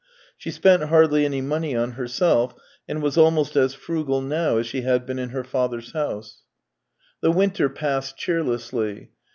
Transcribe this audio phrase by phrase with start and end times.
[0.35, 2.55] She spent hardly any money on herself,
[2.89, 6.41] and was almost as frugal now as she had been in her father's house.
[7.21, 9.11] THREE YEARS 291 The winter passed cheerlessly.